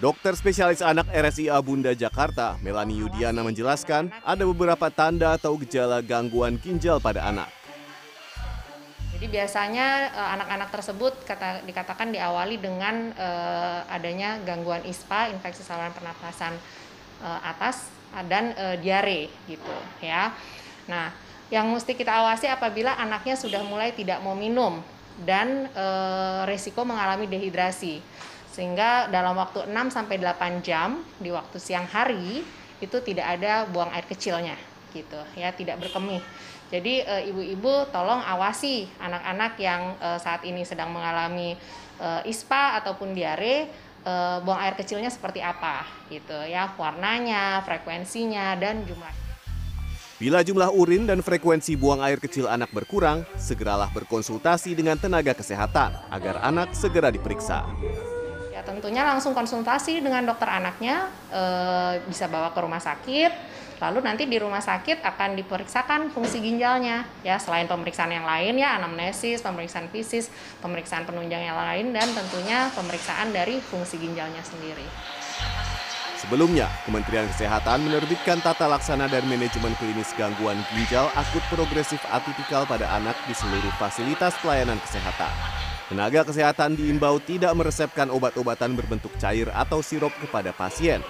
[0.00, 6.56] Dokter spesialis anak RSIA Bunda Jakarta, Melani Yudiana menjelaskan ada beberapa tanda atau gejala gangguan
[6.56, 7.52] ginjal pada anak.
[9.12, 15.92] Jadi biasanya eh, anak-anak tersebut kata, dikatakan diawali dengan eh, adanya gangguan ISPA, infeksi saluran
[15.92, 16.56] pernapasan
[17.20, 17.92] eh, atas
[18.24, 20.32] dan eh, diare gitu ya.
[20.88, 21.12] Nah,
[21.52, 24.80] yang mesti kita awasi apabila anaknya sudah mulai tidak mau minum
[25.24, 28.00] dan eh, resiko mengalami dehidrasi.
[28.50, 32.42] Sehingga dalam waktu 6 sampai 8 jam di waktu siang hari
[32.82, 34.58] itu tidak ada buang air kecilnya
[34.90, 36.18] gitu ya, tidak berkemih.
[36.70, 41.54] Jadi e, ibu-ibu tolong awasi anak-anak yang e, saat ini sedang mengalami
[41.98, 43.70] e, ISPA ataupun diare
[44.02, 49.29] e, buang air kecilnya seperti apa gitu ya, warnanya, frekuensinya dan jumlah.
[50.20, 55.96] Bila jumlah urin dan frekuensi buang air kecil anak berkurang, segeralah berkonsultasi dengan tenaga kesehatan
[56.12, 57.64] agar anak segera diperiksa.
[58.52, 61.42] Ya tentunya langsung konsultasi dengan dokter anaknya, e,
[62.04, 63.32] bisa bawa ke rumah sakit,
[63.80, 68.76] lalu nanti di rumah sakit akan diperiksakan fungsi ginjalnya, ya selain pemeriksaan yang lain ya
[68.76, 70.28] anamnesis, pemeriksaan fisis,
[70.60, 74.84] pemeriksaan penunjang yang lain dan tentunya pemeriksaan dari fungsi ginjalnya sendiri.
[76.20, 82.84] Sebelumnya, Kementerian Kesehatan menerbitkan tata laksana dan manajemen klinis gangguan ginjal akut progresif atipikal pada
[82.92, 85.32] anak di seluruh fasilitas pelayanan kesehatan.
[85.88, 91.00] Tenaga kesehatan diimbau tidak meresepkan obat-obatan berbentuk cair atau sirup kepada pasien.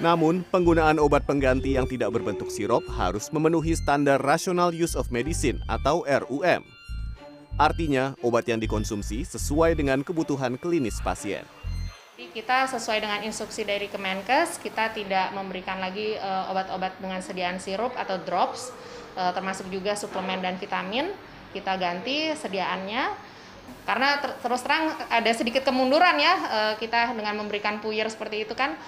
[0.00, 5.60] Namun, penggunaan obat pengganti yang tidak berbentuk sirup harus memenuhi standar Rational Use of Medicine
[5.68, 6.64] atau RUM.
[7.60, 11.44] Artinya, obat yang dikonsumsi sesuai dengan kebutuhan klinis pasien.
[12.30, 18.22] Kita sesuai dengan instruksi dari Kemenkes, kita tidak memberikan lagi obat-obat dengan sediaan sirup atau
[18.22, 18.70] drops,
[19.34, 21.10] termasuk juga suplemen dan vitamin.
[21.50, 23.34] Kita ganti sediaannya
[23.82, 26.34] karena ter terus terang ada sedikit kemunduran ya
[26.78, 28.78] kita dengan memberikan puyer seperti itu kan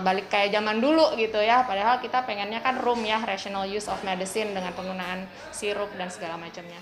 [0.00, 4.00] balik kayak zaman dulu gitu ya padahal kita pengennya kan room ya rational use of
[4.00, 6.80] medicine dengan penggunaan sirup dan segala macamnya.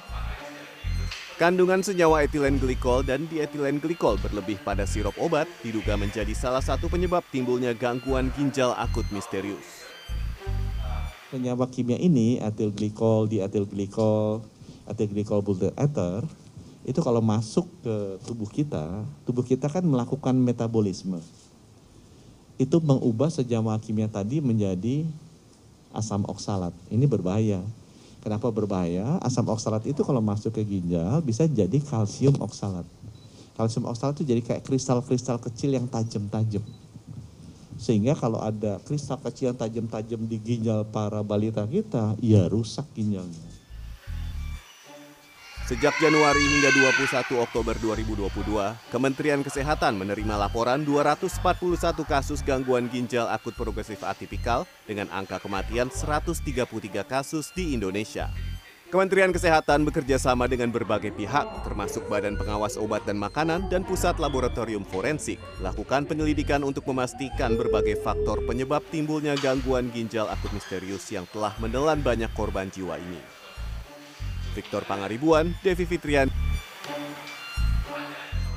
[1.43, 6.87] Kandungan senyawa etilen glikol dan dietilen glikol berlebih pada sirup obat diduga menjadi salah satu
[6.87, 9.83] penyebab timbulnya gangguan ginjal akut misterius.
[11.35, 14.47] Senyawa kimia ini, etil glikol, dietil glikol,
[14.87, 16.23] etil glikol butyl ether,
[16.87, 21.19] itu kalau masuk ke tubuh kita, tubuh kita kan melakukan metabolisme.
[22.55, 25.11] Itu mengubah senyawa kimia tadi menjadi
[25.91, 26.71] asam oksalat.
[26.87, 27.67] Ini berbahaya.
[28.23, 29.19] Kenapa berbahaya?
[29.19, 32.87] Asam oksalat itu kalau masuk ke ginjal bisa jadi kalsium oksalat.
[33.59, 36.63] Kalsium oksalat itu jadi kayak kristal-kristal kecil yang tajam-tajam.
[37.83, 43.43] Sehingga kalau ada kristal kecil yang tajam-tajam di ginjal para balita kita, ya rusak ginjalnya.
[45.63, 48.35] Sejak Januari hingga 21 Oktober 2022,
[48.91, 56.67] Kementerian Kesehatan menerima laporan 241 kasus gangguan ginjal akut progresif atipikal dengan angka kematian 133
[57.07, 58.27] kasus di Indonesia.
[58.91, 64.19] Kementerian Kesehatan bekerja sama dengan berbagai pihak, termasuk Badan Pengawas Obat dan Makanan dan Pusat
[64.19, 71.25] Laboratorium Forensik, lakukan penyelidikan untuk memastikan berbagai faktor penyebab timbulnya gangguan ginjal akut misterius yang
[71.31, 73.42] telah menelan banyak korban jiwa ini.
[74.55, 76.31] Victor Pangaribuan, Devi Fitrian,